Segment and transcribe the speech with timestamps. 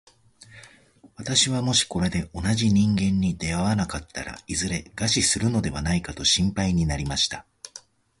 [1.15, 7.45] 私はもしこれで同じ人間に出会わなかったら、いずれ餓死するのではないかと心配になりました。